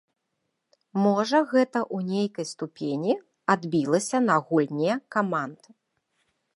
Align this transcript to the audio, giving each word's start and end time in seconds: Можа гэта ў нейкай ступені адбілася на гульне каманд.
Можа 1.05 1.41
гэта 1.51 1.79
ў 1.95 2.09
нейкай 2.13 2.45
ступені 2.53 3.13
адбілася 3.57 4.17
на 4.31 4.35
гульне 4.49 4.93
каманд. 5.19 5.61